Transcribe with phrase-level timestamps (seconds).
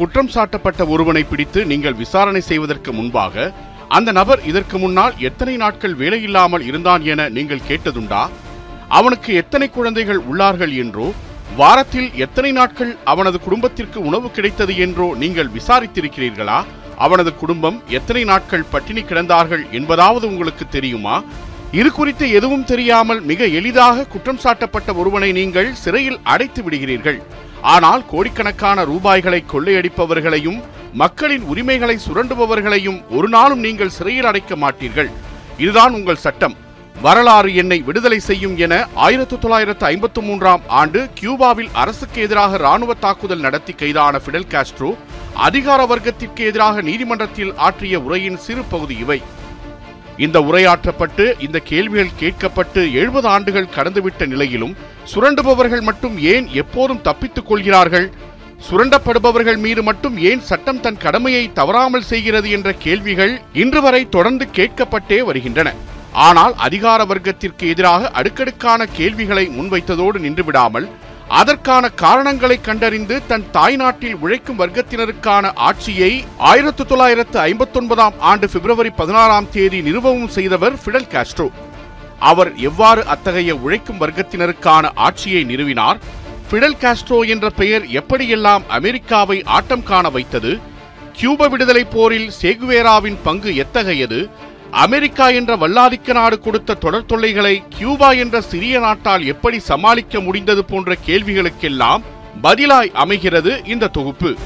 [0.00, 3.34] குற்றம் சாட்டப்பட்ட ஒருவனை பிடித்து நீங்கள் விசாரணை செய்வதற்கு முன்பாக
[3.96, 8.22] அந்த நபர் இதற்கு முன்னால் எத்தனை நாட்கள் வேலையில்லாமல் இருந்தான் என நீங்கள் கேட்டதுண்டா?
[8.98, 11.08] அவனுக்கு எத்தனை குழந்தைகள் உள்ளார்கள் என்றோ
[11.58, 16.58] வாரத்தில் எத்தனை நாட்கள் அவனது குடும்பத்திற்கு உணவு கிடைத்தது என்றோ நீங்கள் விசாரித்திருக்கிறீர்களா?
[17.06, 21.16] அவனது குடும்பம் எத்தனை நாட்கள் பட்டினி கிடந்தார்கள் என்பதாவது உங்களுக்கு தெரியுமா?
[21.80, 27.20] இது குறித்து எதுவும் தெரியாமல் மிக எளிதாக குற்றம் சாட்டப்பட்ட ஒருவனை நீங்கள் சிறையில் அடைத்து விடுகிறீர்கள்.
[27.62, 30.60] ஆனால் கோடிக்கணக்கான ரூபாய்களை கொள்ளையடிப்பவர்களையும்
[30.92, 35.10] மக்களின் உரிமைகளை சுரண்டுபவர்களையும் ஒரு நாளும் நீங்கள் சிறையில் அடைக்க மாட்டீர்கள்.
[35.58, 36.56] இதுதான் உங்கள் சட்டம்.
[37.02, 43.40] வரலாறு என்னை விடுதலை செய்யும் என ஆயிரத்தி தொள்ளாயிரத்து ஐம்பத்தி மூன்றாம் ஆண்டு கியூபாவில் அரசுக்கு எதிராக ராணுவ தாக்குதல்
[43.40, 44.96] நடத்தி கைதான பிடல் காஸ்ட்ரோ
[45.34, 49.22] அதிகார வர்க்கத்திற்கு எதிராக நீதிமன்றத்தில் ஆற்றிய உரையின் சிறு பகுதி இவை.
[50.24, 54.74] இந்த உரையாற்றப்பட்டு இந்த கேள்விகள் கேட்கப்பட்டு எழுபது ஆண்டுகள் கடந்துவிட்ட நிலையிலும்
[55.12, 58.08] சுரண்டுபவர்கள் மட்டும் ஏன் எப்போதும் தப்பித்துக் கொள்கிறார்கள்?
[58.66, 65.18] சுரண்டப்படுபவர்கள் மீது மட்டும் ஏன் சட்டம் தன் கடமையை தவறாமல் செய்கிறது என்ற கேள்விகள் இன்று வரை தொடர்ந்து கேட்கப்பட்டே
[65.28, 65.68] வருகின்றன.
[66.28, 70.88] ஆனால் அதிகார வர்க்கத்திற்கு எதிராக அடுக்கடுக்கான கேள்விகளை முன்வைத்ததோடு நின்றுவிடாமல்
[71.38, 79.82] அதற்கான காரணங்களை கண்டறிந்து தன் தாய்நாட்டில் உழைக்கும் வர்க்கத்தினருக்கான ஆட்சியை ஆயிரத்தி தொள்ளாயிரத்து ஐம்பத்தொன்பதாம் ஆண்டு பிப்ரவரி பதினாறாம் தேதி
[79.82, 81.48] நிறுவவும் செய்தவர் ஃபிடல் காஸ்ட்ரோ.
[82.18, 86.00] அவர் எவ்வாறு அத்தகைய உழைக்கும் வர்க்கத்தினருக்கான ஆட்சியை நிறுவினார்?
[86.50, 90.58] ஃபிடல் காஸ்ட்ரோ என்ற பெயர் எப்படியெல்லாம் அமெரிக்காவை ஆட்டம் காண வைத்தது?
[91.12, 94.30] கியூப விடுதலை போரில் சேகுவேராவின் பங்கு எத்தகையது?
[94.72, 100.96] அமெரிக்கா என்ற வல்லாதிக்க நாடு கொடுத்த தொடர் தொல்லைகளை கியூபா என்ற சிறிய நாட்டால் எப்படி சமாளிக்க முடிந்தது போன்ற
[101.06, 102.02] கேள்விகளுக்கெல்லாம்
[102.42, 104.36] பதிலாய் அமைகிறது இந்த தொகுப்பு.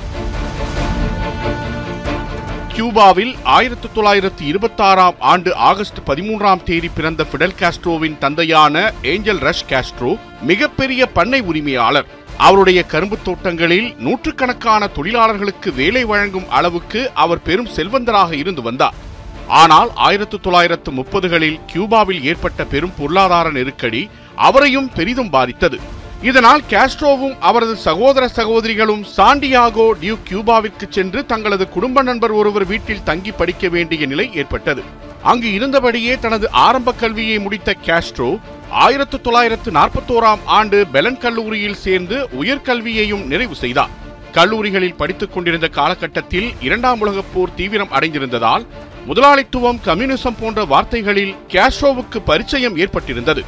[2.75, 9.67] கியூபாவில் ஆயிரத்தி தொள்ளாயிரத்தி இருபத்தி ஆறாம் ஆண்டு ஆகஸ்ட் பதிமூன்றாம் தேதி பிறந்த பிடல் காஸ்ட்ரோவின் தந்தையான ஏஞ்சல் ரஷ்
[9.68, 12.07] காஸ்ட்ரோ மிகப்பெரிய பண்ணை உரிமையாளர்.
[12.36, 19.13] அவருடைய கரும்பு தோட்டங்களில் நூற்றுக்கணக்கான தொழிலாளர்களுக்கு வேலை வழங்கும் அளவுக்கு அவர் பெரும் செல்வந்தராக இருந்து வந்தார்.
[19.48, 25.80] ஆனால் ஆயிரத்து தொள்ளாயிரத்து முப்பதுகளில் கியூபாவில் ஏற்பட்ட பெரும் பொருளாதார நெருக்கடி அவரையும் பெரிதும் பாதித்தது.
[26.22, 33.30] இதனால் கேஸ்ட்ரோவும் அவரது சகோதர சகோதரிகளும் சாண்டியாகோ டியூ கியூபாவிற்கு சென்று தங்களது குடும்ப நண்பர் ஒருவர் வீட்டில் தங்கி
[33.30, 34.83] படிக்க வேண்டிய நிலை ஏற்பட்டது.
[35.22, 38.38] அங்கு இருந்தபடியே தனது ஆரம்ப கல்வியை முடித்த கேஸ்ட்ரோ
[38.70, 43.90] ஆயிரத்து தொள்ளாயிரத்து நாற்பத்தோராம் ஆண்டு பெலன் கல்லூரியில் சேர்ந்து உயர்கல்வியையும் நிறைவு செய்தார்.
[44.33, 48.66] கல்லூரிகளில் படித்துக் கொண்டிருந்த காலகட்டத்தில் இரண்டாம் உலகப் போர் தீவிரம் அடைந்திருந்ததால்
[49.08, 53.42] முதலாளித்துவம் கம்யூனிசம் போன்ற வார்த்தைகளில் காஸ்ட்ரோவுக்கு பரிச்சயம் ஏற்பட்டிருந்தது.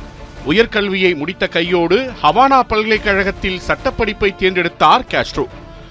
[0.51, 5.45] உயர்கல்வியை முடித்த கையோடு ஹவானா பல்கலைக்கழகத்தில் சட்டப்படிப்பை தேர்ந்தெடுத்தார் காஸ்ட்ரோ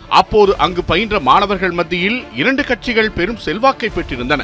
[0.10, 4.42] அப்போது அங்கு பயின்ற மாணவர்கள் மத்தியில் இரண்டு கட்சிகள் பெரும் செல்வாக்கை பெற்றிருந்தன.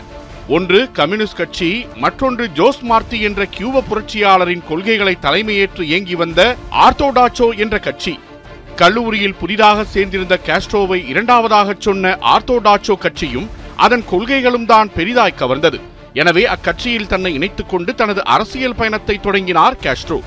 [0.48, 6.56] ஒன்று கம்யூனிஸ்ட் கட்சி மற்றொன்று ஜோஸ் மார்த்தி என்ற கியூப புரட்சியாளரின் கொள்கைகளை தலைமையேற்று இயங்கி வந்த
[6.86, 8.20] ஆர்த்தோடாச்சோ என்ற கட்சி.
[8.76, 13.50] கல்லூரியில் புதிதாக சேர்ந்திருந்த காஸ்ட்ரோவை இரண்டாவதாக சொன்ன ஆர்த்தோடாச்சோ கட்சியும்
[13.86, 15.80] அதன் கொள்கைகளும் தான் பெரிதாய் கவர்ந்தது.
[16.22, 20.18] எனவே அக்கட்சியில் தன்னை இணைத்துக் கொண்டு தனது அரசியல் பயணத்தை தொடங்கினார் காஸ்ட்ரோ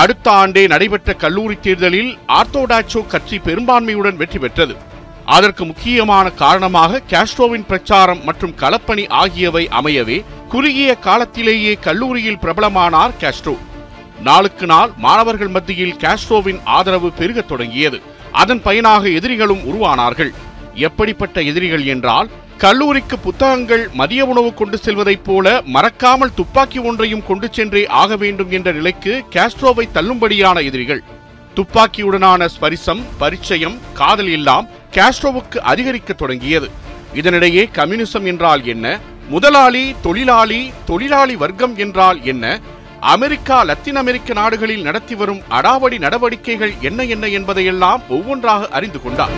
[0.00, 4.74] அடுத்த ஆண்டே நடைபெற்ற கல்லூரி தேர்தலில் ஆர்த்தோடாக்சோ கட்சி பெரும்பான்மையுடன் வெற்றி பெற்றது.
[5.34, 10.18] அதற்கு முக்கியமான காரணமாக காஸ்ட்ரோவின் பிரச்சாரம் மற்றும் களப்பணி ஆகியவை அமையவே
[10.52, 13.54] குறுகிய காலத்திலேயே கல்லூரியில் பிரபலமானார் காஸ்ட்ரோ
[14.26, 17.98] நாளுக்கு நாள் மாணவர்கள் மத்தியில் காஸ்ட்ரோவின் ஆதரவு பெருகத் தொடங்கியது.
[18.42, 20.32] அதன் பயனாக எதிரிகளும் உருவானார்கள்.
[20.86, 22.28] எப்படிப்பட்ட எதிரிகள் என்றால்
[22.62, 28.72] கல்லூரிக்கு புத்தகங்கள் மதிய உணவு கொண்டு செல்வதைப் போல மறக்காமல் துப்பாக்கி ஒன்றையும் கொண்டு சென்றே ஆக வேண்டும் என்ற
[28.72, 31.02] நிலைக்கு காஸ்ட்ரோவை தள்ளும்படியான எதிரிகள்.
[31.54, 36.70] துப்பாக்கியுடனான ஸ்பரிசம் பரிச்சயம் காதல் எல்லாம் காஸ்ட்ரோவுக்கு அதிகரிக்க தொடங்கியது.
[37.14, 38.98] இதனிடையே கம்யூனிசம் என்றால் என்ன?
[39.28, 42.60] முதலாளி தொழிலாளி தொழிலாளி வர்க்கம் என்றால் என்ன?
[43.00, 49.30] அமெரிக்கா லத்தீன் அமெரிக்க நாடுகளில் நடத்தி வரும் அடாவடி நடவடிக்கைகள் என்ன என்ன என்பதையெல்லாம் ஒவ்வொன்றாக அறிந்து கொண்டார்.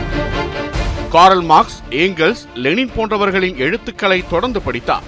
[1.15, 5.05] காரல் மார்க்ஸ் ஏங்கல்ஸ் லெனின் போன்றவர்களின் எழுத்துக்களை தொடர்ந்து படித்தார்.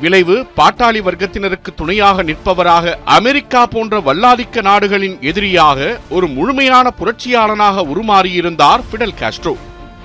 [0.00, 9.14] விளைவு பாட்டாளி வர்க்கத்தினருக்கு துணையாக நிற்பவராக அமெரிக்கா போன்ற வல்லாதிக்க நாடுகளின் எதிரியாக ஒரு முழுமையான புரட்சியாளனாக உருமாறியிருந்தார் பிடல்
[9.20, 9.54] காஸ்ட்ரோ.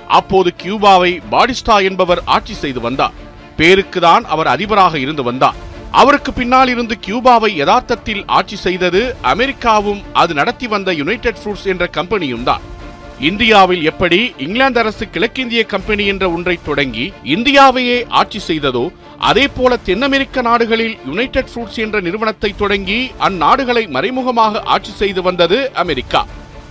[0.07, 3.15] அப்போது கியூபாவை பாடிஸ்டா என்பவர் ஆட்சி செய்து வந்தார்.
[3.57, 5.57] பேருக்குதான் அவர் அதிபராக இருந்து வந்தார்.
[5.91, 12.43] அவருக்கு பின்னால் இருந்து கியூபாவை யதார்த்தத்தில் ஆட்சி செய்தது அமெரிக்காவும் அது நடத்தி வந்த யுனைடெட் ஃப்ரூட்ஸ் என்ற கம்பெனியும்
[12.43, 12.73] தான்.
[13.19, 18.91] இந்தியாவில் எப்படி இங்கிலாந்து அரசு கிழக்கிந்திய கம்பெனி என்ற ஒன்றை தொடங்கி இந்தியாவையே ஆட்சி செய்ததோ
[19.27, 25.71] அதே போல தென் அமெரிக்க நாடுகளில் யுனைடெட் ஃப்ரூட்ஸ் என்ற நிறுவனத்தை தொடங்கி அந்நாடுகளை மறைமுகமாக ஆட்சி செய்து வந்தது
[25.73, 26.25] அமெரிக்கா.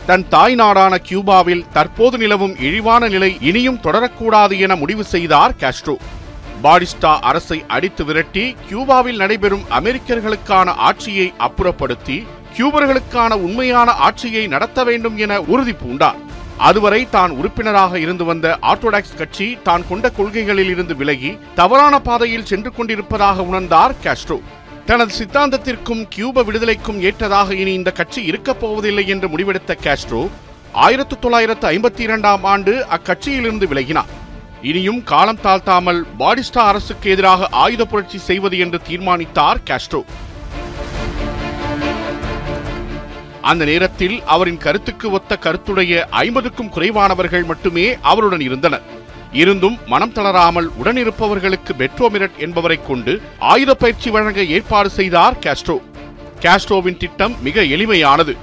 [0.06, 5.96] தன் தாய் நாடான கியூபாவில் தற்போது நிலவும் இழிவான நிலை இனியும் தொடரக்கூடாது என முடிவு செய்தார் காஸ்ட்ரோ.
[6.62, 12.24] பாடிஸ்டா அரசை அடித்து விரட்டி கியூபாவில் நடைபெறும் அமெரிக்கர்களுக்கான ஆட்சியை அப்புறப்படுத்தி
[12.56, 16.20] கியூபர்களுக்கான உண்மையான ஆட்சியை நடத்த வேண்டும் என உறுதி பூண்டார்.
[16.58, 22.72] அதுவரை தான் உறுப்பினராக இருந்து வந்த ஆர்த்தோடாக்ஸ் கட்சி தான் கொண்ட கொள்கைகளில் இருந்து விலகி தவறான பாதையில் சென்று
[22.72, 24.40] கொண்டிருப்பதாக உணர்ந்தார் காஸ்ட்ரோ.
[24.86, 30.28] தனது சித்தாந்தத்திற்கும் கியூப விடுதலைக்கும் ஏற்றதாக இனி இந்த கட்சி இருக்கப் போவதில்லை என்று முடிவெடுத்த காஸ்ட்ரோ
[30.72, 34.12] ஆயிரத்து தொள்ளாயிரத்து ஐம்பத்தி இரண்டாம் ஆண்டு அக்கட்சியிலிருந்து விலகினார்.
[34.62, 40.02] இனியும் காலம் தாழ்த்தாமல் பாடிஸ்டா அரசுக்கு எதிராக ஆயுத புரட்சி செய்வது என்று தீர்மானித்தார் காஸ்ட்ரோ.
[43.50, 48.84] அந்த நேரத்தில் அவரின் கருத்துக்கு ஒத்த கருத்துடைய ஐம்பதுக்கும் குறைவானவர்கள் மட்டுமே அவருடன் இருந்தனர்.
[49.32, 55.78] இருந்தும் மனம் தளராமல் உடனிருப்பவர்களுக்கு பெட்ரோமிரட் என்பவரை கொண்டு ஆயுத பயிற்சி வழங்க ஏற்பாடு செய்தார் காஸ்ட்ரோ.
[56.40, 58.34] காஸ்ட்ரோவின் திட்டம் மிக எளிமையானது.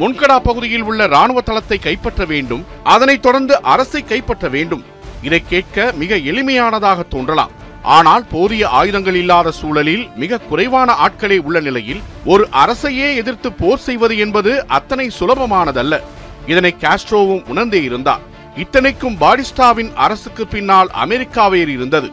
[0.00, 4.84] முன்கடா பகுதியில் உள்ள ராணுவ தளத்தை கைப்பற்ற வேண்டும் அதனைத் தொடர்ந்து அரசை கைப்பற்ற வேண்டும்.
[5.22, 7.54] இதை கேட்க மிக எளிமையானதாக தோன்றலாம்.
[7.82, 14.16] ஆனால் போதிய ஆயுதங்கள் இல்லாத சூழலில் மிக குறைவான ஆட்களே உள்ள நிலையில் ஒரு அரசையே எதிர்த்து போர் செய்வது
[14.16, 16.00] என்பது அத்தனை சுலபமானதல்ல.
[16.46, 18.20] இதனை காஸ்ட்ரோவும் உணர்ந்தே இருந்தார்.
[18.56, 22.10] இத்தனைக்கும் பாடிஸ்டாவின் அரசுக்கு பின்னால் அமெரிக்காவே இருந்தது.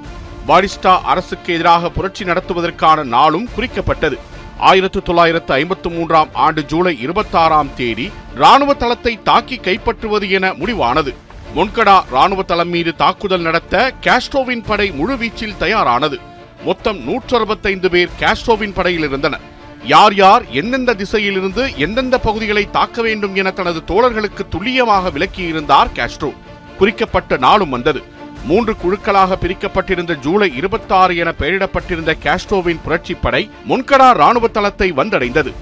[0.47, 4.17] பாடிஸ்டா அரசுக்கு எதிராக புரட்சி நடத்துவதற்கான நாளும் குறிக்கப்பட்டது.
[4.57, 11.13] ஆயிரத்து தொள்ளாயிரத்து ஐம்பத்து மூன்றாம் ஆண்டு ஜூலை இருபத்தாறாம் தேதி ராணுவ தளத்தை தாக்கி கைப்பற்றுவது என முடிவானது.
[11.57, 16.17] மொன்கடா ராணுவ தளம் மீது தாக்குதல் நடத்த காஸ்ட்ரோவின் படை முழுவீச்சில் தயாரானது.
[16.65, 19.41] மொத்தம் நூற்று அறுபத்தைந்து பேர் காஸ்ட்ரோவின் படையில் இருந்தனர்.
[19.83, 26.33] யார் யார் எந்தெந்த திசையிலிருந்து எந்தெந்த பகுதிகளை தாக்க வேண்டும் என தனது தோழர்களுக்கு துல்லியமாக விளக்கியிருந்தார் காஸ்ட்ரோ.
[26.77, 28.03] குறிக்கப்பட்ட நாளும் வந்தது.
[28.45, 35.53] மூன்று குழுக்களாக பிரிக்கப்பட்டிருந்த ஜூலை இருபத்தாறு என பெயரிடப்பட்டிருந்த காஸ்ட்ரோவின் புரட்சிப்படை முன்கடா ராணுவ தளத்தை வந்தடைந்தது.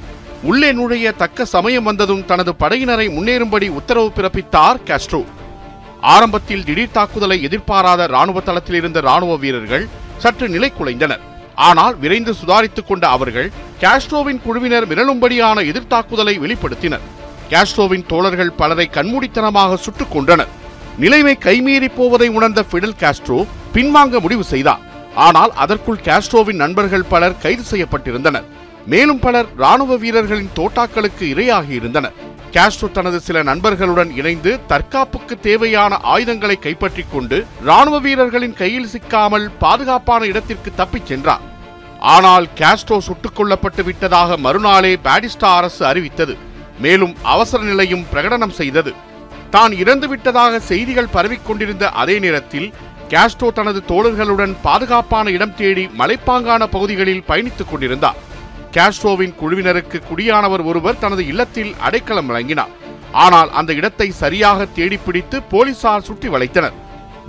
[0.44, 5.24] உள்ளே நுழைய தக்க சமயம் வந்ததும் தனது படையினரை முன்னேறும்படி உத்தரவு பிறப்பித்தார் காஸ்ட்ரோ.
[6.14, 9.86] ஆரம்பத்தில் திடீர் தாக்குதலை எதிர்பாராத ராணுவ தளத்தில் இருந்த ராணுவ வீரர்கள்
[10.18, 11.24] சற்று நிலை குலைந்தனர்.
[11.68, 17.06] ஆனால் விரைந்து சுதாரித்துக் கொண்ட அவர்கள் காஸ்ட்ரோவின் குழுவினர் மிரளும்படியான எதிர்த்தாக்குதலை வெளிப்படுத்தினர்.
[17.50, 20.52] காஸ்ட்ரோவின் தோழர்கள் பலரை கண்மூடித்தனமாக சுட்டுக் கொண்டனர்
[20.98, 23.40] நிலைமை கைமீறி போவதை உணர்ந்த பிடல் காஸ்ட்ரோ
[23.74, 24.84] பின்வாங்க முடிவு செய்தார்.
[25.28, 28.48] ஆனால் அதற்குள் காஸ்ட்ரோவின் நண்பர்கள் பலர் கைது செய்யப்பட்டிருந்தனர்.
[28.94, 32.16] மேலும் பலர் ராணுவ வீரர்களின் தோட்டாக்களுக்கு இரையாகி இருந்தனர்.
[32.56, 40.26] காஸ்ட்ரோ தனது சில நண்பர்களுடன் இணைந்து தற்காப்புக்கு தேவையான ஆயுதங்களை கைப்பற்றிக் கொண்டு ராணுவ வீரர்களின் கையில் சிக்காமல் பாதுகாப்பான
[40.26, 41.42] இடத்திற்கு தப்பிச் சென்றார்.
[42.00, 46.38] ஆனால் காஸ்ட்ரோ சுட்டுக் கொல்லப்பட்டு விட்டதாக மறுநாளே பாடிஸ்டா அரசு அறிவித்தது.
[46.80, 48.94] மேலும் அவசர நிலையும் பிரகடனம் செய்தது.
[49.50, 52.74] தான் இறந்துவிட்டதாக செய்திகள் பரவிக் கொண்டிருந்த அதே நேரத்தில்
[53.10, 58.25] காஸ்ட்ரோ தனது தோழர்களுடன் பாதுகாப்பான இடம் தேடி மலைப்பாங்கான பகுதிகளில் பயணித்துக் கொண்டிருந்தார்.
[58.76, 62.74] காஸ்ட்ரோவின் குழுவினருக்கு குடியானவர் ஒருவர் தனது இல்லத்தில் அடைக்கலம் வழங்கினார்.
[63.26, 66.76] ஆனால் அந்த இடத்தை சரியாக தேடிப்பிடித்து போலீசார் சுற்றி வளைத்தனர்.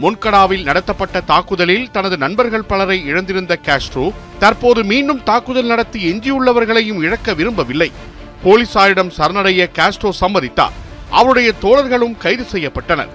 [0.02, 4.06] முன்கடாவில் நடத்தப்பட்ட தாக்குதலில் தனது நண்பர்கள் பலரை இழந்திருந்த காஸ்ட்ரோ
[4.38, 7.90] தற்போது மீண்டும் தாக்குதல் நடத்தி எஞ்சியுள்ளவர்களையும் இழக்க விரும்பவில்லை.
[8.44, 10.74] போலீசாரிடம் சரணடைய காஸ்ட்ரோ சம்மதித்தார்.
[11.10, 13.12] அவருடைய தோழர்களும் கைது செய்யப்பட்டனர்.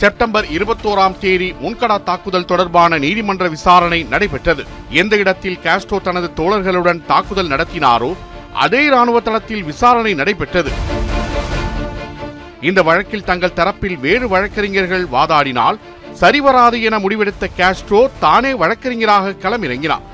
[0.00, 4.62] செப்டம்பர் இருபத்தோராம் தேதி முன்கடா தாக்குதல் தொடர்பான நீதிமன்ற விசாரணை நடைபெற்றது.
[5.00, 8.10] எந்த இடத்தில் காஸ்ட்ரோ தனது தோழர்களுடன் தாக்குதல் நடத்தினாரோ
[8.64, 10.72] அதே ராணுவ தளத்தில் விசாரணை நடைபெற்றது.
[12.68, 15.80] இந்த வழக்கில் தங்கள் தரப்பில் வேறு வழக்கறிஞர்கள் வாதாடினால்
[16.20, 20.04] சரிவராது என முடிவெடுத்த காஸ்ட்ரோ தானே வழக்கறிஞராக களமிறங்கினார்.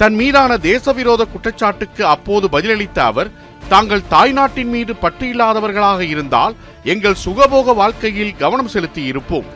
[0.00, 3.28] தன் மீதான தேசவிரோத குற்றச்சாட்டுக்கு அப்போது பதிலளித்த அவர்
[3.72, 9.46] தாங்கள் தாய்நாட்டின் மீது பற்று இல்லாதவர்களாக இருந்தால் எங்கள் சுகபோக வாழ்க்கையில் கவனம் செலுத்தி இருப்போம்.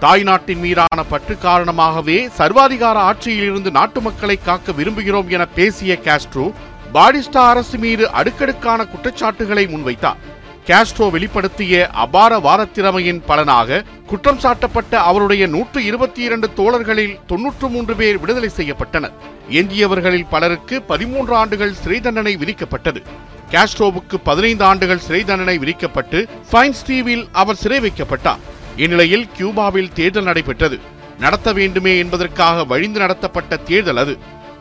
[0.00, 6.46] தாய்நாட்டின் மீதான பற்று காரணமாகவே சர்வாதிகார ஆட்சியிலிருந்து நாட்டு மக்களை காக்க விரும்புகிறோம் என பேசிய காஸ்ட்ரோ
[6.94, 10.22] பாடிஸ்டா அரசு மீது அடுக்கடுக்கான குற்றச்சாட்டுகளை முன்வைத்தார்.
[10.66, 18.18] காஸ்ட்ரோ வெளிப்படுத்திய அபார வாரத்திறமையின் பலனாக குற்றம் சாட்டப்பட்ட அவருடைய நூற்று இருபத்தி இரண்டு தோழர்களில் தொன்னூற்று மூன்று பேர்
[18.18, 19.16] விடுதலை செய்யப்பட்டனர்.
[19.50, 23.02] எஞ்சியவர்களில் பலருக்கு பதிமூன்று ஆண்டுகள் சிறை தண்டனை விதிக்கப்பட்டது.
[23.50, 28.42] காஸ்ட்ரோவுக்கு பதினைந்து ஆண்டுகள் சிறை தண்டனை விதிக்கப்பட்டு ஃபைன்ஸ் தீவில் அவர் சிறை வைக்கப்பட்டார்.
[28.76, 30.80] இந்நிலையில் கியூபாவில் தேர்தல் நடைபெற்றது.
[31.18, 34.18] நடத்த வேண்டுமே என்பதற்காக வழிந்து நடத்தப்பட்ட தேர்தல் அது.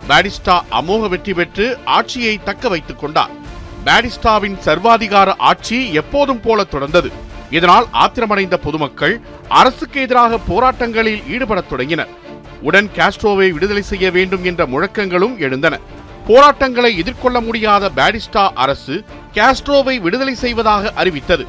[0.09, 3.29] பாடிஸ்டா அமோக வெற்றி பெற்று ஆட்சியை தக்க வைத்துக் கொண்டார்.
[3.85, 7.11] பாடிஸ்டாவின் சர்வாதிகார ஆட்சி எப்போதும் போல தொடர்ந்தது.
[7.49, 12.09] இதனால் ஆத்திரமடைந்த பொதுமக்கள் அரசுக்கு எதிராக போராட்டங்களில் ஈடுபடத் தொடங்கினர்.
[12.61, 15.79] உடன் காஸ்ட்ரோவை விடுதலை செய்ய வேண்டும் என்ற முழக்கங்களும் எழுந்தன.
[16.27, 18.95] போராட்டங்களை எதிர்கொள்ள முடியாத பாடிஸ்டா அரசு
[19.35, 21.45] காஸ்ட்ரோவை விடுதலை செய்வதாக அறிவித்தது.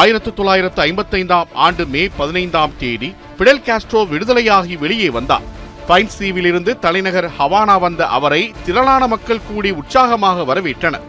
[0.00, 5.48] ஆயிரத்து தொள்ளாயிரத்து ஐம்பத்தைந்தாம் ஆண்டு மே பதினைந்தாம் தேதி பிடல் காஸ்ட்ரோ விடுதலையாகி வெளியே வந்தார்.
[5.88, 11.04] பைன்ஸ் தீவிலிருந்து தலைநகர் ஹவானா வந்த அவரை திரளான மக்கள் கூடி உற்சாகமாக வரவேற்றனர்.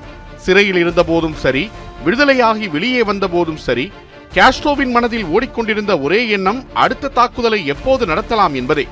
[0.46, 1.64] சிறையில் இருந்தபோதும் சரி
[2.06, 3.92] விடுதலையாகி வெளியே வந்த போதும் சரி
[4.36, 8.88] காஸ்ட்ரோவின் மனதில் ஓடிக்கொண்டிருந்த ஒரே எண்ணம் அடுத்த தாக்குதலை எப்போது நடத்தலாம் என்பதே.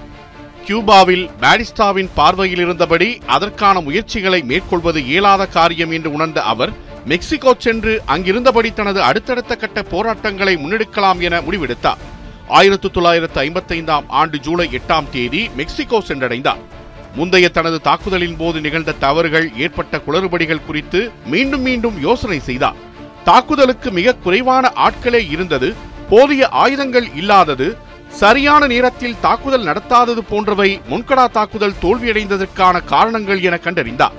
[0.67, 6.71] கியூபாவில் பாடிஸ்டாவின் பார்வையில் இருந்தபடி அதற்கான முயற்சிகளை மேற்கொள்வது இயலாத காரியம் என்று உணர்ந்த அவர்
[7.11, 12.01] மெக்சிகோ சென்று அங்கிருந்தபடி தனது அடுத்தடுத்த கட்ட போராட்டங்களை முன்னெடுக்கலாம் என முடிவெடுத்தார்.
[12.59, 16.61] ஆயிரத்து தொள்ளாயிரத்து ஐம்பத்தைந்தாம் ஆண்டு ஜூலை எட்டாம் தேதி மெக்சிகோ சென்றடைந்தார்.
[17.15, 22.79] முந்தைய தனது தாக்குதலின் போது நிகழ்ந்த தவறுகள் ஏற்பட்ட குளறுபடிகள் குறித்து மீண்டும் மீண்டும் யோசனை செய்தார்.
[23.23, 25.67] தாக்குதலுக்கு மிக குறைவான ஆட்களே இருந்தது
[26.09, 27.67] போதிய ஆயுதங்கள் இல்லாதது
[28.13, 34.11] சரியான நேரத்தில் தாக்குதல் நடத்தாதது போன்றவை முன்கடா தாக்குதல் தோல்வியடைந்ததற்கான காரணங்கள் என கண்டறிந்தார்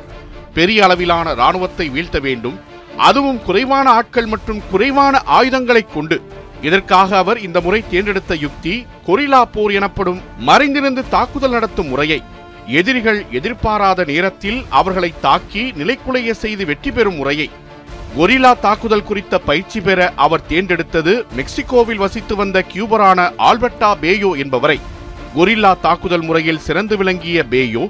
[0.55, 2.61] பெரிய அளவிலான ராணுவத்தை வீழ்த்த வேண்டும்.
[2.97, 6.23] அதுவும் குறைவான ஆட்கள் மற்றும் குறைவான ஆயுதங்களைக் கொண்டு.
[6.63, 12.23] இதற்காக அவர் இந்த முறை தேர்ந்தெடுத்த யுக்தி கொரில்லா போர் எனப்படும் மறைந்திருந்து தாக்குதல் நடத்தும் முறையை.
[12.67, 17.51] எதிரிகள் எதிர்பாராத நேரத்தில் அவர்களை தாக்கி நிலைக்குலைய செய்து வெற்றி பெறும் முறையை.
[18.17, 24.77] கொரிலா தாக்குதல் குறித்த பயிற்சி பெற அவர் தேர்ந்தெடுத்தது மெக்சிகோவில் வசித்து வந்த கியூபரான ஆல்பர்டா பேயோ என்பவரை.
[25.37, 27.85] கொரில்லா தாக்குதல் முறையில் சிறந்து விளங்கிய பேயோ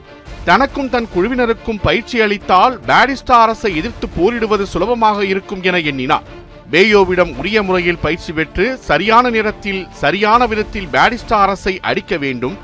[0.49, 6.27] தனக்கும் தன் குழுவினருக்கும் பயிற்சி அளித்தால் பாரிஸ்டா அரசை எதிர்த்து போரிடுவது சுலபமாக இருக்கும் என எண்ணினார்.
[6.73, 12.57] பேயோவிடம் உரிய முறையில் பயிற்சி பெற்று சரியான நேரத்தில் சரியான விதத்தில் பாரிஸ்டா அரசை அடிக்க வேண்டும்.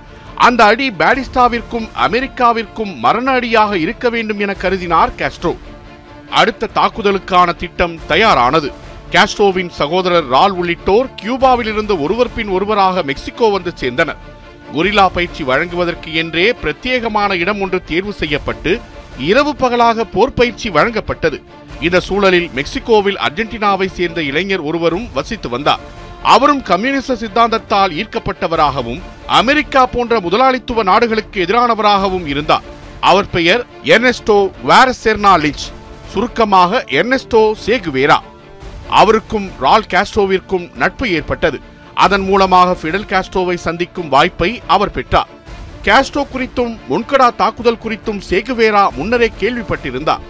[0.46, 5.52] அந்த அடி பாரிஸ்டாவிற்கும் அமெரிக்காவிற்கும் மரண அடியாக இருக்க வேண்டும் என கருதினார் காஸ்ட்ரோ.
[6.30, 8.72] அடுத்த தாக்குதலுக்கான திட்டம் தயாரானது.
[9.12, 14.20] காஸ்ட்ரோவின் சகோதரர் ரால் உள்ளிட்டோர் கியூபாவிலிருந்து ஒருவர் பின் ஒருவராக மெக்சிகோ வந்து சேர்ந்தனர்.
[14.74, 18.80] கொரில்லா பயிற்சி வழங்குவதற்கு என்றே பிரத்யேகமான இடம் ஒன்று தேர்வு செய்யப்பட்டு
[19.18, 21.42] இரவு பகலாக போர் பயிற்சி வழங்கப்பட்டது.
[21.80, 25.80] இந்த சூழலில் மெக்சிகோவில் அர்ஜென்டினாவை சேர்ந்த இளைஞர் ஒருவரும் வசித்து வந்தார்.
[26.22, 32.62] அவரும் கம்யூனிச சித்தாந்தத்தால் ஈர்க்கப்பட்டவராகவும் அமெரிக்கா போன்ற முதலாளித்துவ நாடுகளுக்கு எதிரானவராகவும் இருந்தார்.
[33.00, 35.66] அவர் பெயர் எர்னெஸ்டோ வேரசெர்னா லிச்
[36.12, 38.18] சுருக்கமாக எர்னெஸ்டோ சேகுவேரா
[39.00, 41.58] அவருக்கும் ரால் காஸ்ட்ரோவிற்கும் நட்பு ஏற்பட்டது.
[42.04, 45.30] அதன் மூலமாக ஃபிடல் காஸ்ட்ரோவை சந்திக்கும் வாய்ப்பை அவர் பெற்றார்.
[45.86, 50.24] காஸ்ட்ரோ குறித்தும் முன்கடா தாக்குதல் குறித்தும் சேகுவேரா முன்னரே கேள்விப்பட்டிருந்தார்.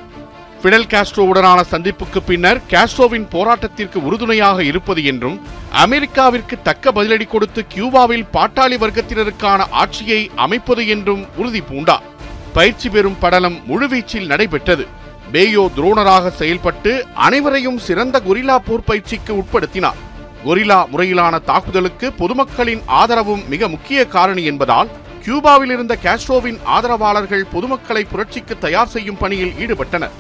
[0.61, 5.41] ஃபிடல் காஸ்ட்ரோவுடனான சந்திப்புக்கு பின்னர் காஸ்ட்ரோவின் போராட்டத்திற்கு உறுதுணையாக இருப்பது என்றும்
[5.85, 12.07] அமெரிக்காவிற்கு தக்க பதிலடி கொடுத்து கியூபாவில் பாட்டாளி வர்க்கத்தினருக்கான ஆட்சியை அமைப்பது என்றும் உறுதி பூண்டார்.
[12.53, 14.87] பயிற்சி பெறும் படலம் முழுவீச்சில் நடைபெற்றது.
[15.33, 19.99] பேயோ துரோணராக செயல்பட்டு அனைவரையும் சிறந்த கொரில்லா போர் பயிற்சிக்கு உட்படுத்தினார்.
[20.45, 24.89] கொரில்லா முறையிலான தாக்குதலுக்கு பொதுமக்களின் ஆதரவும் மிக முக்கிய காரணி என்பதால்
[25.25, 30.17] கியூபாவில் இருந்த காஸ்ட்ரோவின் ஆதரவாளர்கள் பொதுமக்களை புரட்சிக்கு தயார் செய்யும் பணியில் ஈடுபட்டனர்.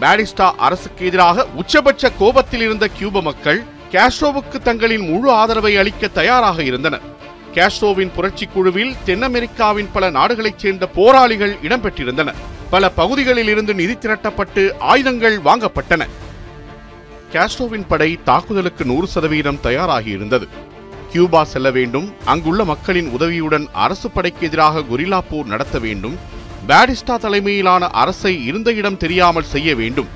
[0.00, 7.06] பாடிஸ்டா அரசுக்கு எதிராக உச்சபட்ச கோபத்தில் இருந்த கியூப மக்கள் காஸ்ட்ரோவுக்கு தங்களின் முழு ஆதரவை அளிக்க தயாராக இருந்தனர்.
[7.54, 12.40] காஸ்ட்ரோவின் புரட்சி குழுவில் தென் அமெரிக்காவின் பல நாடுகளைச் சேர்ந்த போராளிகள் இடம்பெற்றிருந்தனர்.
[12.72, 16.02] பல பகுதிகளில் இருந்து நிதி திரட்டப்பட்டு ஆயுதங்கள் வாங்கப்பட்டன.
[17.32, 20.46] காஸ்ட்ரோவின் படை தாக்குதலுக்கு நூறு சதவீதம் தயாராகியிருந்தது.
[21.12, 26.16] கியூபா செல்ல வேண்டும் அங்குள்ள மக்களின் உதவியுடன் அரசு படைக்கு எதிராக கொரில்லா போர் நடத்த வேண்டும்
[26.68, 30.08] பேடிஸ்டா தலைமையிலான அரசை இருந்த இடம் தெரியாமல் செய்ய வேண்டும்.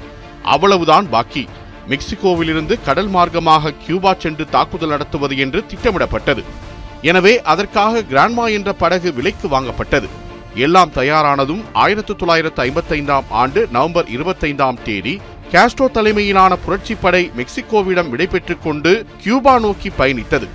[0.42, 1.48] அவ்வளவுதான் பாக்கி.
[1.88, 6.44] மெக்சிகோவிலிருந்து கடல் மார்க்கமாக கியூபா சென்று தாக்குதல் நடத்துவது என்று திட்டமிடப்பட்டது.
[7.02, 10.08] எனவே அதற்காக கிராண்ட்மா என்ற படகு விலைக்கு வாங்கப்பட்டது.
[10.54, 15.20] எல்லாம் தயாரானதும் ஆயிரத்து தொள்ளாயிரத்து ஐம்பத்தைந்தாம் ஆண்டு நவம்பர் இருபத்தைந்தாம் தேதி
[15.52, 20.48] காஸ்ட்ரோ தலைமையிலான புரட்சி படை மெக்சிகோவிடம் விடைபெற்றுக் கொண்டு கியூபா நோக்கி பயணித்தது.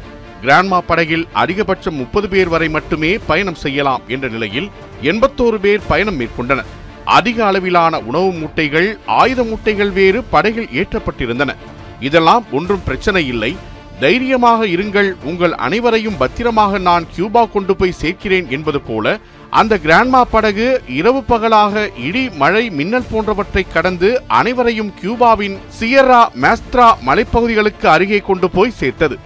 [0.43, 4.69] கிராண்ட்மா படகில் அதிகபட்சம் முப்பது பேர் வரை மட்டுமே பயணம் செய்யலாம் என்ற நிலையில்
[5.01, 6.65] எண்பத்தோரு பேர் பயணம் மேற்கொண்டனர்.
[7.05, 11.55] அதிக அளவிலான உணவு மூட்டைகள் ஆயுத மூட்டைகள் வேறு படகில் ஏற்றப்பட்டிருந்தன.
[11.99, 13.55] இதெல்லாம் ஒன்றும் பிரச்சனை இல்லை.
[13.99, 15.15] தைரியமாக இருங்கள்.
[15.23, 19.19] உங்கள் அனைவரையும் பத்திரமாக நான் கியூபா கொண்டு போய் சேர்க்கிறேன் என்பது போல
[19.51, 27.87] அந்த கிராண்ட்மா படகு இரவு பகலாக இடி மழை மின்னல் போன்றவற்றை கடந்து அனைவரையும் கியூபாவின் சியரா மேஸ்த்ரா மலைப்பகுதிகளுக்கு
[27.93, 29.17] அருகே கொண்டு போய் சேர்த்தது.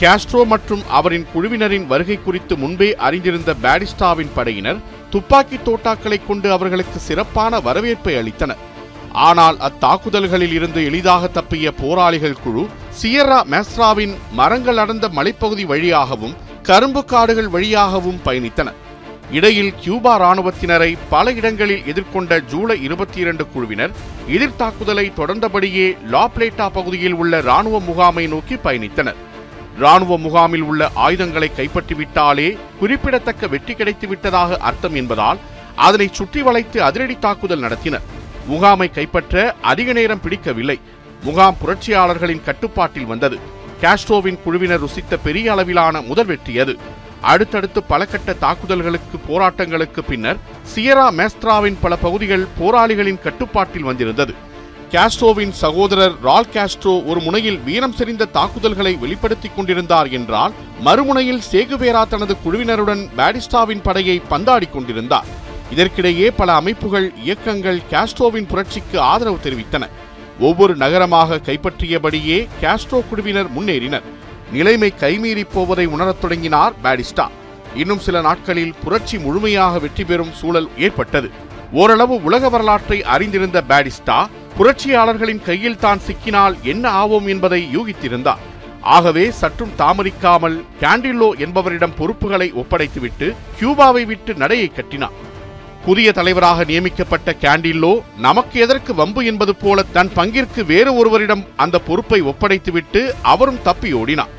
[0.00, 7.60] காஸ்ட்ரோ மற்றும் அவரின் குழுவினரின் வருகை குறித்து முன்பே அறிந்திருந்த பாடிஸ்டாவின் படையினர் துப்பாக்கி தோட்டாக்களை கொண்டு அவர்களுக்கு சிறப்பான
[7.60, 8.64] வரவேற்பை அளித்தனர்.
[9.28, 12.64] ஆனால் அத்தாக்குதல்களில் இருந்து எளிதாக தப்பிய போராளிகள் குழு
[13.00, 18.78] சியரா மேஸ்ராவின் மரங்கள் அடர்ந்த மலைப்பகுதி வழியாகவும் கரும்பு காடுகள் வழியாகவும் பயணித்தனர்.
[19.30, 23.90] இடையில் கியூபா ராணுவத்தினரை பல இடங்களில் எதிர்கொண்ட ஜூலை இருபத்தி இரண்டு குழுவினர்
[24.28, 29.18] எதிர்த்தாக்குதலை தொடர்ந்தபடியே லாப்லேட்டா பகுதியில் உள்ள ராணுவ முகாமை நோக்கி பயணித்தனர்.
[29.78, 35.38] ராணுவ முகாமில் உள்ள ஆயுதங்களை கைப்பற்றிவிட்டாலே குறிப்பிடத்தக்க வெற்றி கிடைத்து விட்டதாக அர்த்தம் என்பதால்
[35.76, 38.06] அதனை சுற்றி வளைத்து அதிரடி தாக்குதல் நடத்தினர்.
[38.46, 40.80] முகாமை கைப்பற்ற அதிக நேரம் பிடிக்கவில்லை.
[41.22, 43.38] முகாம் புரட்சியாளர்களின் கட்டுப்பாட்டில் வந்தது.
[43.82, 46.78] காஸ்ட்ரோவின் குழுவினர் ருசித்த பெரிய அளவிலான முதல் வெற்றி அது.
[47.22, 50.36] அடுத்தடுத்து பல கட்ட தாக்குதல்களுக்கு போராட்டங்களுக்கு பின்னர்
[50.74, 54.34] சியரா மேஸ்த்ராவின் பல பகுதிகள் போராளிகளின் கட்டுப்பாட்டில் வந்திருந்தது.
[54.90, 60.52] காஸ்ட்ரோவின் சகோதரர் ரால் காஸ்ட்ரோ ஒரு முனையில் வீரம் செறிந்த தாக்குதல்களை வெளிப்படுத்திக் கொண்டிருந்தார் என்றால்
[60.84, 65.24] மறுமுனையில் சேகுவேரா தனது குழுவினருடன் பாடிஸ்டாவின் படையை பந்தாடி கொண்டிருந்தார்.
[65.74, 69.88] இதற்கிடையே பல அமைப்புகள் இயக்கங்கள் காஸ்ட்ரோவின் புரட்சிக்கு ஆதரவு தெரிவித்தன.
[70.40, 74.02] ஒவ்வொரு நகரமாக கைப்பற்றியபடியே காஸ்ட்ரோ குழுவினர் முன்னேறினர்.
[74.52, 77.26] நிலைமை கைமீறி போவதை உணரத் தொடங்கினார் பாடிஸ்டா
[77.74, 81.30] இன்னும் சில நாட்களில் புரட்சி முழுமையாக வெற்றி பெறும் சூழல் ஏற்பட்டது.
[81.72, 84.26] ஓரளவு உலக வரலாற்றை அறிந்திருந்த பாடிஸ்டா
[84.58, 88.42] புரட்சியாளர்களின் கையில் தான் சிக்கினால் என்ன ஆவோம் என்பதை யூகித்திருந்தார்.
[88.80, 95.16] ஆகவே சற்றும் தாமதிக்காமல் கேண்டில்லோ என்பவரிடம் பொறுப்புகளை ஒப்படைத்துவிட்டு கியூபாவை விட்டு நடையை கட்டினார்.
[95.84, 102.22] புதிய தலைவராக நியமிக்கப்பட்ட கேண்டில்லோ நமக்கு எதற்கு வம்பு என்பது போல தன் பங்கிற்கு வேறு ஒருவரிடம் அந்த பொறுப்பை
[102.22, 104.32] ஒப்படைத்துவிட்டு அவரும் தப்பி ஓடினார்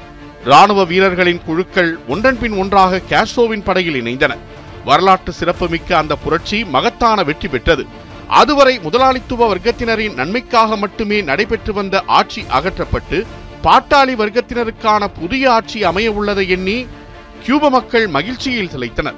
[0.45, 4.35] ராணுவ வீரர்களின் குழுக்கள் ஒன்றன்பின் ஒன்றாக கேஸ்ட்ரோவின் படையில் இணைந்தன.
[4.85, 7.85] வரலாற்று சிறப்புமிக்க அந்த புரட்சி மகத்தான வெற்றி பெற்றது.
[8.27, 13.25] அதுவரை முதலாளித்துவ வர்க்கத்தினரின் நன்மைக்காக மட்டுமே நடைபெற்று வந்த ஆட்சி அகற்றப்பட்டு
[13.63, 16.87] பாட்டாளி வர்க்கத்தினருக்கான புதிய ஆட்சி அமைய உள்ளதை எண்ணி
[17.43, 19.15] கியூப மக்கள் மகிழ்ச்சியில் திளைத்தனர்.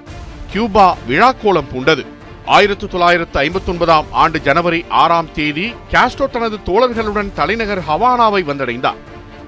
[0.52, 2.06] கியூபா விழாக்கோலம் பூண்டது.
[2.46, 8.96] ஆயிரத்து தொள்ளாயிரத்து ஐம்பத்தி ஒன்பதாம் ஆண்டு ஜனவரி ஆறாம் தேதி காஸ்ட்ரோ தனது தோழர்களுடன் தலைநகர் ஹவானாவை வந்தடைந்தார்.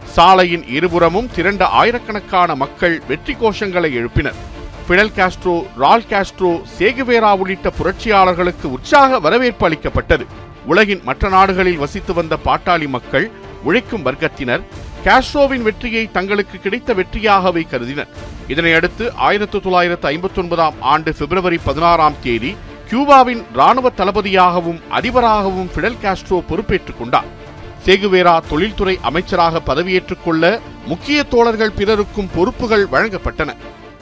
[0.05, 4.39] சாலையின் இருபுறமும் திரண்ட ஆயிரக்கணக்கான மக்கள் வெற்றி கோஷங்களை எழுப்பினர்.
[4.87, 10.25] Fidel Castro Raul Castro Che Guevara உள்ளிட்ட புரட்சியாளர்களுக்கு உற்சாக வரவேற்பு அளிக்கப்பட்டது.
[10.65, 13.31] உலகின் மற்ற நாடுகளில் வசித்து வந்த பாட்டாளி மக்கள்
[13.63, 14.61] உழைக்கும் வர்க்கத்தினர்
[15.05, 18.07] காஸ்ட்ரோவின் வெற்றியை தங்களுக்கு கிடைத்த வெற்றியாகவே கருதினர்.
[18.47, 22.55] இதனையடுத்து ஆயிரத்து தொள்ளாயிரத்து ஐம்பத்தி ஒன்பதாம் ஆண்டு பிப்ரவரி பதினாறாம் தேதி
[22.91, 27.41] கியூபாவின் ராணுவ தளபதியாகவும் அதிபராகவும் பிடல் காஸ்ட்ரோ பொறுப்பேற்றுக் கொண்டார்.
[27.85, 33.55] சேகுவேரா தொழில்துறை அமைச்சராக பதவியேற்றுக் கொள்ள முக்கிய தோழர்கள் பிறருக்கும் பொறுப்புகள் வழங்கப்பட்டன.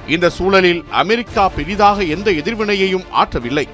[0.08, 3.68] இந்த சூழலில் அமெரிக்கா பெரிதாக எந்த எதிர்வினையையும் ஆற்றவில்லை.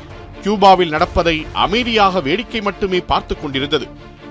[0.44, 3.88] கியூபாவில் நடப்பதை அமைதியாக வேடிக்கை மட்டுமே பார்த்துக் கொண்டிருந்தது.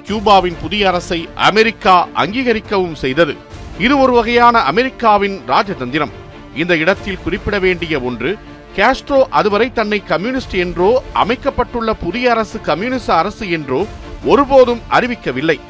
[0.07, 3.35] கியூபாவின் புதிய அரசை அமெரிக்கா அங்கீகரிக்கவும் செய்தது.
[3.79, 6.11] இது ஒரு வகையான அமெரிக்காவின் ராஜதந்திரம்.
[6.57, 8.39] இந்த இடத்தில் குறிப்பிட வேண்டிய ஒன்று
[8.77, 13.87] கேஸ்ட்ரோ அதுவரை தன்னை கம்யூனிஸ்ட் என்றோ அமைக்கப்பட்டுள்ள புதிய அரசு கம்யூனிச அரசு என்றோ
[14.25, 15.61] ஒருபோதும் அறிவிக்கவில்லை.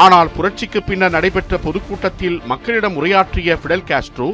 [0.00, 4.28] ஆனால் புரட்சிக்கு பின்னர் நடைபெற்ற பொதுக்கூட்டத்தில் மக்களிடம் உரையாற்றிய பிடல் காஸ்ட்ரோ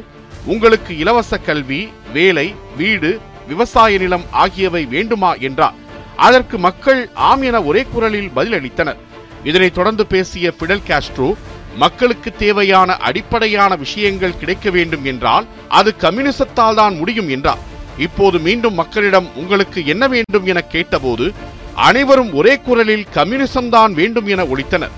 [0.45, 5.33] உங்களுக்கு இலவச கல்வி வேலை வீடு விவசாய நிலம் ஆகியவை வேண்டுமா?
[5.47, 5.77] என்றார்.
[6.15, 8.99] அதற்கு மக்கள் ஆம் என ஒரே குரலில் பதிலளித்தனர்.
[9.43, 11.29] இதனைத் தொடர்ந்து பேசிய பிடல் காஸ்ட்ரோ
[11.75, 17.61] மக்களுக்கு தேவையான அடிப்படையான விஷயங்கள் கிடைக்க வேண்டும் என்றால் அது கம்யூனிசத்தால் தான் முடியும் என்றார்.
[17.97, 20.45] இப்போது மீண்டும் மக்களிடம் உங்களுக்கு என்ன வேண்டும்?
[20.45, 21.33] என கேட்டபோது
[21.73, 24.95] அனைவரும் ஒரே குரலில் கம்யூனிசம் தான் வேண்டும் என ஒழித்தனர்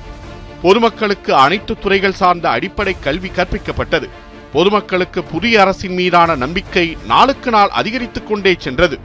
[0.62, 4.10] பொதுமக்களுக்கு அனைத்து துறைகள் சார்ந்த அடிப்படை கல்வி கற்பிக்கப்பட்டது.
[4.54, 9.00] பொதுமக்களுக்கு புதிய அரசின் மீதான நம்பிக்கை நாளுக்கு நாள் அதிகரித்துக் கொண்டே சென்றது.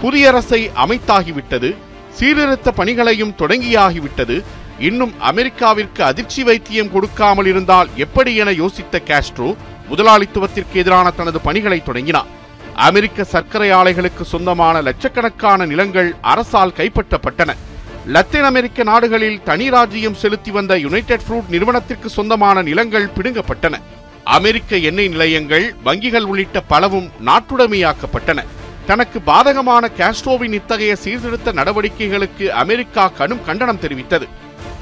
[0.00, 1.76] புதிய அரசை அமைத்தாகிவிட்டது.
[2.10, 4.44] சீர்திருத்த பணிகளையும் தொடங்கியாகிவிட்டது.
[4.78, 9.56] இன்னும் அமெரிக்காவிற்கு அதிர்ச்சி வைத்தியம் கொடுக்காமல் இருந்தால் எப்படி என யோசித்த காஸ்ட்ரோ
[9.90, 12.26] முதலாளித்துவத்திற்கு எதிரான தனது பணிகளை தொடங்கினார்.
[12.74, 17.56] அமெரிக்க சர்க்கரை ஆலைகளுக்கு சொந்தமான லட்சக்கணக்கான நிலங்கள் அரசால் கைப்பற்றப்பட்டன.
[18.06, 23.80] லத்தீன் அமெரிக்க நாடுகளில் தனி ராஜ்யம் செலுத்தி வந்த யுனைடெட் ஃப்ரூட் நிறுவனத்திற்கு சொந்தமான நிலங்கள் பிடுங்கப்பட்டன.
[24.24, 28.44] அமெரிக்க எண்ணெய் நிலையங்கள் வங்கிகள் உள்ளிட்ட பலவும் நாட்டுடைமையாக்கப்பட்டன.
[28.86, 34.28] தனக்கு பாதகமான காஸ்ட்ரோவின் இத்தகைய சீர்திருத்த நடவடிக்கைகளுக்கு அமெரிக்கா கடும் கண்டனம் தெரிவித்தது.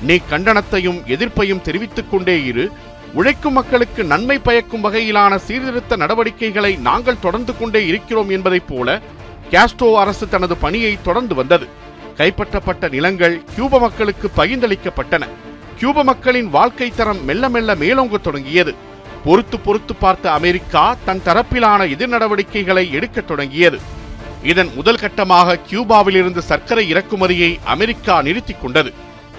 [0.03, 2.71] நீ கண்டனத்தையும் எதிர்ப்பையும் தெரிவித்துக் கொண்டே இரு.
[3.15, 9.01] உழைக்கும் மக்களுக்கு நன்மை பயக்கும் வகையிலான சீர்திருத்த நடவடிக்கைகளை நாங்கள் தொடர்ந்து கொண்டே இருக்கிறோம் என்பதைப் போல
[9.51, 11.69] காஸ்ட்ரோ அரசு தனது பணியை தொடர்ந்து வந்தது.
[12.17, 15.29] கைப்பற்றப்பட்ட நிலங்கள் கியூப மக்களுக்கு பகிர்ந்தளிக்கப்பட்டன.
[15.79, 18.75] கியூப மக்களின் வாழ்க்கை தரம் மெல்ல மெல்ல மேலோங்கத் தொடங்கியது.
[19.25, 23.79] பொறுத்து பொறுத்து பார்த்த அமெரிக்கா தன் தரப்பிலான எதிர் நடவடிக்கைகளை எடுக்கத் தொடங்கியது.
[24.43, 28.93] இதன் முதல் கட்டமாக கியூபாவிலிருந்து சர்க்கரை இறக்குமதியை அமெரிக்கா நிறுத்திக் கொண்டது.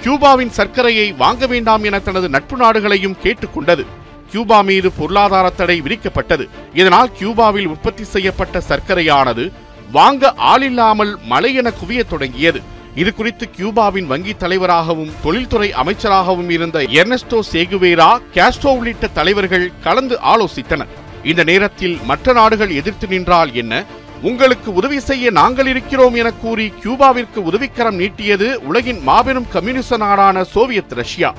[0.03, 3.85] கியூபாவின் சர்க்கரையை வாங்க வேண்டாம் என தனது நட்பு நாடுகளையும் கேட்டுக்கொண்டது
[4.31, 6.47] கியூபா மீது பொருளாதார தடை விதிக்கப்பட்டது.
[6.73, 9.51] இதனால் கியூபாவில் உற்பத்தி செய்யப்பட்ட சர்க்கரையானது
[9.91, 12.61] வாங்க ஆளில்லாமல் மழை என குவியத் தொடங்கியது.
[12.95, 20.91] இது குறித்து கியூபாவின் வங்கி தலைவராகவும் தொழில்துறை அமைச்சராகவும் இருந்த எர்னஸ்டோ சேகுவேரா கேஸ்ட்ரோ உள்ளிட்ட தலைவர்கள் கலந்து ஆலோசித்தனர்.
[21.23, 23.83] இந்த நேரத்தில் மற்ற நாடுகள் எதிர்த்து நின்றால் என்ன?
[24.21, 30.91] உங்களுக்கு உதவி செய்ய நாங்கள் இருக்கிறோம் என கூறி கியூபாவிற்கு உதவிக்கரம் நீட்டியது உலகின் மாபெரும் கம்யூனிச நாடான சோவியத்
[30.91, 31.35] ரஷ்யா.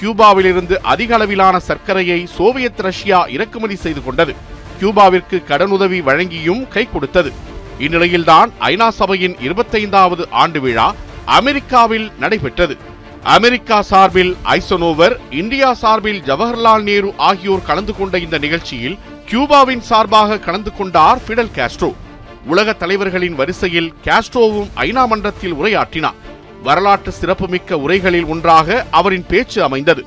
[0.00, 4.34] கியூபாவிலிருந்து அதிக அளவிலான சர்க்கரையை சோவியத் ரஷ்யா இறக்குமதி செய்து கொண்டது.
[4.80, 7.54] கியூபாவிற்கு கடனுதவி வழங்கியும் கை கொடுத்தது.
[7.78, 12.76] இந்நிலையில்தான் ஐநா சபையின் இருபத்தைந்தாவது ஆண்டு விழா அமெரிக்காவில் நடைபெற்றது.
[13.22, 18.98] அமெரிக்கா சார்பில் ஐசனோவர் இந்தியா சார்பில் ஜவஹர்லால் நேரு ஆகியோர் கலந்து கொண்ட இந்த நிகழ்ச்சியில்
[19.30, 21.94] கியூபாவின் சார்பாக கலந்து கொண்டார் பிடல் காஸ்ட்ரோ.
[22.46, 26.20] உலக தலைவர்களின் வரிசையில் காஸ்ட்ரோவும் ஐநா மன்றத்தில் உரையாற்றினார்.
[26.62, 30.04] வரலாற்று சிறப்புமிக்க உரைகளில் ஒன்றாக அவரின் பேச்சு அமைந்தது.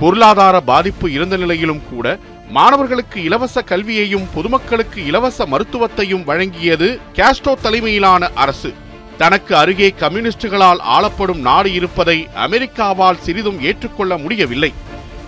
[0.00, 2.18] பொருளாதார பாதிப்பு இருந்த நிலையிலும் கூட
[2.56, 8.70] மாணவர்களுக்கு இலவச கல்வியையும் பொதுமக்களுக்கு இலவச மருத்துவத்தையும் வழங்கியது கேஸ்டோ தலைமையிலான அரசு.
[9.16, 14.72] தனக்கு அருகே கம்யூனிஸ்டுகளால் ஆளப்படும் நாடு இருப்பதை அமெரிக்காவால் சிறிதும் ஏற்றுக்கொள்ள முடியவில்லை.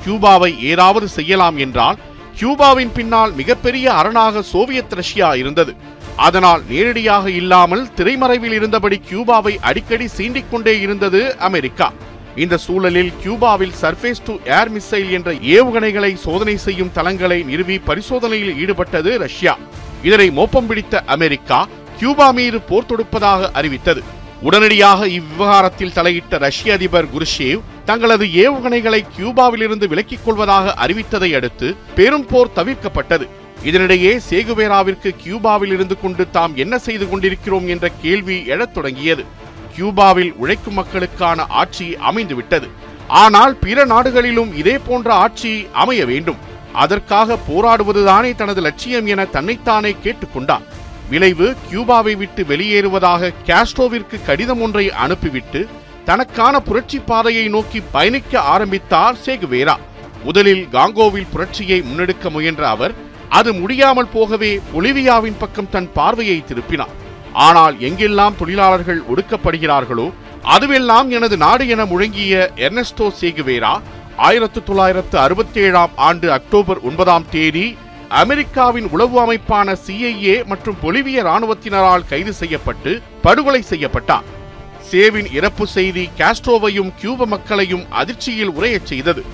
[0.05, 1.99] கியூபாவை ஏதாவது செய்யலாம் என்றால்
[2.41, 5.75] கியூபாவின் பின்னால் மிகப்பெரிய அரணாக சோவியத் ரஷ்யா இருந்தது.
[6.17, 11.93] அதனால் நேரடியாக இல்லாமல் திரைமறைவில் இருந்தபடி கியூபாவை அடிக்கடி சீண்டிக்கொண்டே இருந்தது அமெரிக்கா.
[12.43, 19.11] இந்த சூழலில் கியூபாவில் சர்ஃபேஸ் டு ஏர் மிசைல் என்ற ஏவுகணைகளை சோதனை செய்யும் தளங்களை நிறுவி பரிசோதனையில் ஈடுபட்டது
[19.19, 19.59] ரஷ்யா.
[20.03, 21.69] இதனை மோப்பம் பிடித்த அமெரிக்கா
[21.99, 24.03] கியூபா மீது போர் தொடுப்பதாக அறிவித்தது.
[24.43, 32.55] உடனடியாக இவ்விவகாரத்தில் தலையிட்ட ரஷ்ய அதிபர் குருஷேவ் தங்களது ஏவுகணைகளை கியூபாவிலிருந்து விலக்கிக் கொள்வதாக அறிவித்ததை அடுத்து பெரும் போர்
[32.57, 33.29] தவிர்க்கப்பட்டது.
[33.65, 39.25] இதனிடையே சேகுவேராவிற்கு கியூபாவில் இருந்து கொண்டு தாம் என்ன செய்து கொண்டிருக்கிறோம் என்ற கேள்வி எழத் தொடங்கியது.
[39.77, 42.69] கியூபாவில் உழைக்கும் மக்களுக்கான ஆட்சி அமைந்துவிட்டது.
[43.23, 46.43] ஆனால் பிற நாடுகளிலும் இதே போன்ற ஆட்சி அமைய வேண்டும்.
[46.83, 50.65] அதற்காக போராடுவதுதானே தனது லட்சியம் என தன்னைத்தானே கேட்டுக்கொண்டார்
[51.11, 55.61] விளைவு கியூபாவை விட்டு வெளியேறுவதாக காஸ்ட்ரோவிற்கு கடிதம் ஒன்றை அனுப்பிவிட்டு
[56.09, 59.77] தனக்கான புரட்சி பாதையை நோக்கி பயணிக்க ஆரம்பித்தார் சேகுவேரா.
[60.25, 62.95] முதலில் காங்கோவில் புரட்சியை முன்னெடுக்க முயன்ற அவர்
[63.39, 66.95] அது முடியாமல் போகவே பொலிவியாவின் பக்கம் தன் பார்வையை திருப்பினார்.
[67.35, 70.13] ஆனால் எங்கெல்லாம் தொழிலாளர்கள் ஒடுக்கப்படுகிறார்களோ
[70.45, 73.81] அதுவெல்லாம் எனது நாடு என முழங்கிய எர்னஸ்டோ சேகுவேரா
[74.17, 77.77] ஆயிரத்து தொள்ளாயிரத்து அறுபத்தி ஏழாம் ஆண்டு அக்டோபர் ஒன்பதாம் தேதி
[78.09, 84.25] அமெரிக்காவின் உளவு அமைப்பான சிஐஏ மற்றும் பொலிவிய ராணுவத்தினரால் கைது செய்யப்பட்டு படுகொலை செய்யப்பட்டார்.
[84.91, 89.25] சேவின் இறப்பு செய்தி காஸ்ட்ரோவையும் கியூப மக்களையும் அதிர்ச்சியில் உரையச் செய்தது.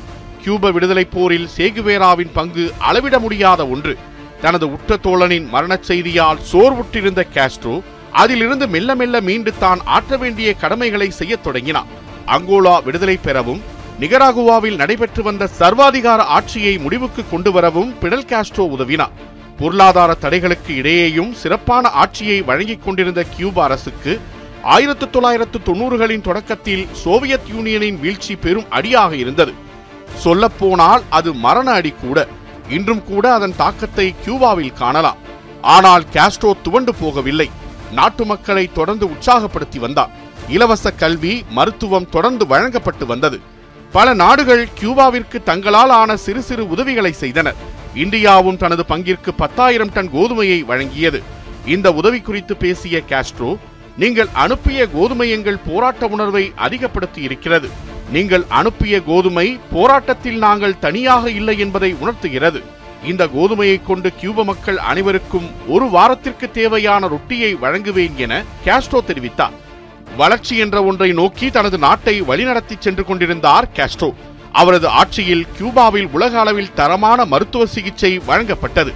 [0.42, 3.98] கியூப விடுதலைப் போரில் சேகுவேராவின் பங்கு அளவிட முடியாத ஒன்று.
[4.40, 11.10] தனது உற்ற தோழனின் மரணச் செய்தியால் சோர்வுற்றிருந்த காஸ்ட்ரோ அதிலிருந்து மெல்ல மெல்ல மீண்டு தான் ஆற்ற வேண்டிய கடமைகளை
[11.10, 11.90] செய்யத் தொடங்கினார்.
[12.26, 13.60] அங்கோலா விடுதலை பெறவும்
[14.00, 19.14] நிகராகுவாவில் நடைபெற்று வந்த சர்வாதிகார ஆட்சியை முடிவுக்கு கொண்டு வரவும் பிடல் காஸ்ட்ரோ உதவினார்.
[19.58, 24.20] பொருளாதார தடைகளுக்கு இடையேயும் சிறப்பான ஆட்சியை வழங்கிக் கொண்டிருந்த கியூபா அரசுக்கு
[24.62, 29.52] ஆயிரத்து தொள்ளாயிரத்து தொண்ணூறுகளின் தொடக்கத்தில் சோவியத் யூனியனின் வீழ்ச்சி பெரும் அடியாக இருந்தது.
[30.16, 32.26] சொல்லப்போனால் அது மரண அடி கூட.
[32.76, 35.20] இன்றும் கூட அதன் தாக்கத்தை கியூபாவில் காணலாம்.
[35.74, 37.48] ஆனால் காஸ்ட்ரோ துவண்டு போகவில்லை.
[37.98, 40.12] நாட்டு மக்களை தொடர்ந்து உற்சாகப்படுத்தி வந்தார்.
[40.56, 43.38] இலவச கல்வி மருத்துவம் தொடர்ந்து வழங்கப்பட்டு வந்தது.
[43.96, 47.60] பல நாடுகள் கியூபாவிற்கு தங்களால் ஆன சிறு சிறு உதவிகளை செய்தனர்.
[48.02, 51.20] இந்தியாவும் தனது பங்கிற்கு பத்தாயிரம் டன் கோதுமையை வழங்கியது.
[51.74, 53.50] இந்த உதவி குறித்து பேசிய காஸ்ட்ரோ
[54.02, 57.70] நீங்கள் அனுப்பிய கோதுமை எங்கள் போராட்ட உணர்வை அதிகப்படுத்தி இருக்கிறது.
[58.12, 62.60] நீங்கள் அனுப்பிய கோதுமை போராட்டத்தில் நாங்கள் தனியாக இல்லை என்பதை உணர்த்துகிறது.
[63.06, 69.54] இந்த கோதுமையை கொண்டு கியூப மக்கள் அனைவருக்கும் ஒரு வாரத்திற்கு தேவையான ரொட்டியை வழங்குவேன் என காஸ்ட்ரோ தெரிவித்தார்.
[70.16, 74.14] வளர்ச்சி என்ற ஒன்றை நோக்கி தனது நாட்டை வழிநடத்தி சென்று கொண்டிருந்தார் கேஸ்ட்ரோ.
[74.52, 78.92] அவரது ஆட்சியில் கியூபாவில் உலக அளவில் தரமான மருத்துவ சிகிச்சை வழங்கப்பட்டது.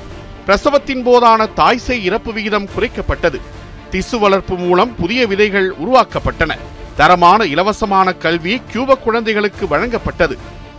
[0.47, 3.41] பிரசவத்தின் போதான தாய்சை இறப்பு விகிதம் குறைக்கப்பட்டது.
[3.91, 6.53] திசு வளர்ப்பு மூலம் புதிய விதைகள் உருவாக்கப்பட்டன.
[6.99, 10.37] தரமான இலவசமான கல்வி கியூப குழந்தைகளுக்கு வழங்கப்பட்டது.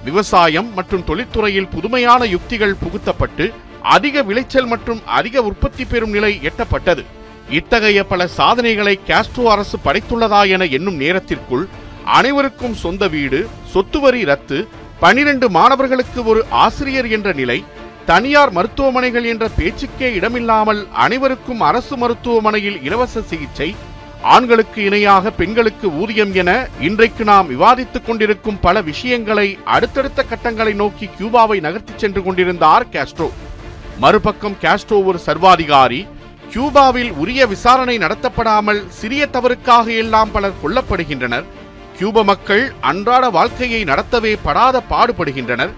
[0.07, 3.45] விவசாயம் மற்றும் தொழில்துறையில் புதுமையான யுக்திகள் புகுத்தப்பட்டு
[3.95, 7.03] அதிக விளைச்சல் மற்றும் அதிக உற்பத்தி பெறும் நிலை எட்டப்பட்டது.
[7.57, 11.65] இத்தகைய பல சாதனைகளை காஸ்ட்ரோ அரசு படைத்துள்ளதா என எண்ணும் நேரத்திற்குள்
[12.17, 13.39] அனைவருக்கும் சொந்த வீடு
[13.73, 14.59] சொத்துவரி ரத்து
[15.03, 17.57] பனிரெண்டு மாணவர்களுக்கு ஒரு ஆசிரியர் என்ற நிலை
[18.09, 23.69] தனியார் மருத்துவமனைகள் என்ற பேச்சுக்கே இடமில்லாமல் அனைவருக்கும் அரசு மருத்துவமனையில் இலவச சிகிச்சை
[24.25, 31.57] ஆண்களுக்கு இணையாக பெண்களுக்கு ஊதியம் என இன்றைக்கு நாம் விவாதித்துக் கொண்டிருக்கும் பல விஷயங்களை அடுத்தடுத்த கட்டங்களை நோக்கி கியூபாவை
[31.65, 33.29] நகர்த்திச் சென்று கொண்டிருந்தார் கேஸ்ட்ரோ.
[33.99, 36.07] மறுபக்கம் காஸ்ட்ரோ ஒரு சர்வாதிகாரி.
[36.53, 41.43] கியூபாவில் உரிய விசாரணை நடத்தப்படாமல் சிறிய தவறுக்காக எல்லாம் பலர் கொல்லப்படுகின்றனர்.
[41.97, 45.71] கியூப மக்கள் அன்றாட வாழ்க்கையை நடத்தவே படாத பாடுபடுகின்றனர்.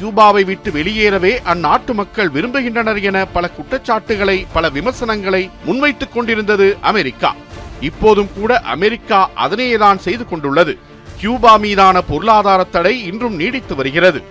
[0.00, 7.34] கியூபாவை விட்டு வெளியேறவே அந்நாட்டு மக்கள் விரும்புகின்றனர் என பல குற்றச்சாட்டுகளை பல விமர்சனங்களை முன்வைத்துக் கொண்டிருந்தது அமெரிக்கா.
[7.82, 10.78] இப்போதும் கூட அமெரிக்கா அதனையேதான் செய்து கொண்டுள்ளது.
[11.16, 14.22] கியூபா மீதான பொருளாதார தடை இன்றும் நீடித்து வருகிறது.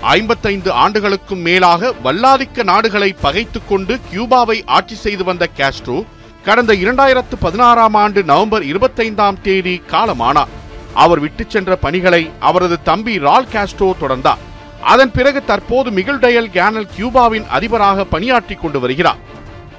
[0.00, 6.04] ஐம்பத்தைந்து ஆண்டுகளுக்கும் மேலாக வல்லாதிக்க நாடுகளை பகைத்துக் கொண்டு கியூபாவை ஆட்சி செய்து வந்த காஸ்ட்ரோ
[6.44, 10.48] கடந்த இரண்டாயிரத்து பதினாறாம் ஆண்டு நவம்பர் இருபத்தைந்தாம் தேதி காலமானார்.
[10.94, 14.38] அவர் விட்டுச் சென்ற பணிகளை அவரது தம்பி ரால் காஸ்ட்ரோ தொடர்ந்தார்.
[14.82, 19.16] அதன் பிறகு தற்போது மிகில் டயல் கேனல் கியூபாவின் அதிபராக பணியாற்றிக் கொண்டு வருகிறார்.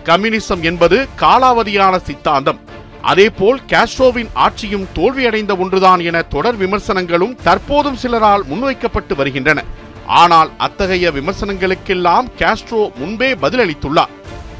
[0.03, 2.59] கம்யூனிசம் என்பது காலாவதியான சித்தாந்தம்.
[3.01, 9.63] அதேபோல் காஸ்ட்ரோவின் ஆட்சியும் தோல்வியடைந்த ஒன்றுதான் என தொடர் விமர்சனங்களும் தற்போதும் சிலரால் முன்வைக்கப்பட்டு வருகின்றன.
[10.07, 14.07] ஆனால் அத்தகைய விமர்சனங்களுக்கெல்லாம் காஸ்ட்ரோ முன்பே பதிலளித்துள்ளார்.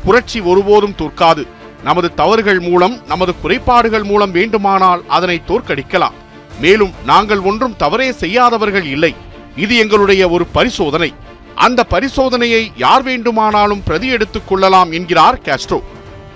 [0.05, 1.47] புரட்சி ஒருபோதும் தோற்காது.
[1.83, 6.13] நமது தவறுகள் மூலம் நமது குறைபாடுகள் மூலம் வேண்டுமானால் அதனை தோற்கடிக்கலாம்.
[6.61, 9.15] மேலும் நாங்கள் ஒன்றும் தவறே செய்யாதவர்கள் இல்லை.
[9.55, 11.13] இது எங்களுடைய ஒரு பரிசோதனை.
[11.55, 15.81] அந்த பரிசோதனையை யார் வேண்டுமானாலும் பிரதி எடுத்துக் கொள்ளலாம் என்கிறார் காஸ்ட்ரோ.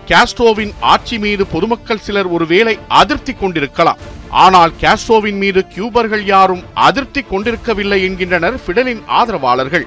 [0.09, 3.99] காஸ்ட்ரோவின் ஆட்சி மீது பொதுமக்கள் சிலர் ஒருவேளை அதிருப்தி கொண்டிருக்கலாம்.
[4.43, 9.85] ஆனால் காஸ்ட்ரோவின் மீது கியூபர்கள் யாரும் அதிருப்தி கொண்டிருக்கவில்லை என்கின்றனர் ஃபிடலின் ஆதரவாளர்கள்.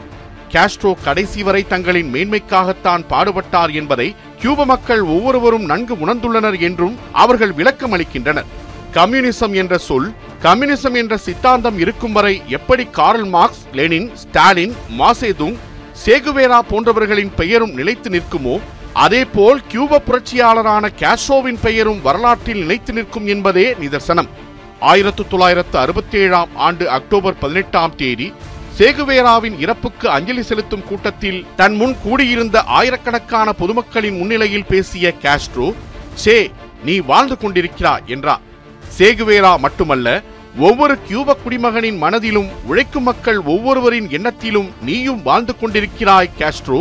[0.53, 4.07] காஸ்ட்ரோ கடைசி வரை தங்களின் மேன்மைக்காகத்தான் பாடுபட்டார் என்பதை
[4.43, 8.49] கியூப மக்கள் ஒவ்வொருவரும் நன்கு உணர்ந்துள்ளனர் என்றும் அவர்கள் விளக்கம் அளிக்கின்றனர்.
[8.97, 10.09] கம்யூனிசம் என்ற சொல்
[10.47, 15.57] கம்யூனிசம் என்ற சித்தாந்தம் இருக்கும் வரை எப்படி Karl Marx Lenin Stalin Mao Zedong
[16.05, 18.57] Che Guevara போன்றவர்களின் பெயரும் நிலைத்து நிற்குமோ
[19.05, 24.29] அதேபோல் கியூப புரட்சியாளரான கேஷோவின் பெயரும் வரலாற்றில் நிலைத்து நிற்கும் என்பதே நிதர்சனம்.
[24.91, 28.29] ஆயிரத்து தொள்ளாயிரத்து அறுபத்தி ஏழாம் ஆண்டு அக்டோபர் பதினெட்டாம் தேதி
[28.79, 35.69] சேகுவேராவின் இறப்புக்கு அஞ்சலி செலுத்தும் கூட்டத்தில் தன் முன் கூடியிருந்த ஆயிரக்கணக்கான பொதுமக்களின் முன்னிலையில் பேசிய காஸ்ட்ரோ
[36.25, 36.51] சே
[36.85, 38.43] நீ வாழ்ந்து கொண்டிருக்கிறாய் என்றார்.
[38.99, 40.09] சேகுவேரா மட்டுமல்ல
[40.59, 46.79] ஒவ்வொரு கியூப குடிமகனின் மனதிலும் உழைக்கும் மக்கள் ஒவ்வொருவரின் எண்ணத்திலும் நீயும் வாழ்ந்து கொண்டிருக்கிறாய் காஸ்ட்ரோ.